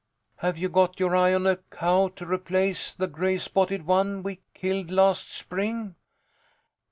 Have 0.37 0.57
you 0.57 0.67
got 0.67 0.99
your 0.99 1.15
eye 1.15 1.31
on 1.31 1.45
a 1.45 1.57
cow 1.57 2.07
to 2.15 2.25
replace 2.25 2.91
the 2.95 3.05
greyspotted 3.05 3.85
one 3.85 4.23
we 4.23 4.41
killed 4.55 4.89
last 4.89 5.31
spring? 5.31 5.93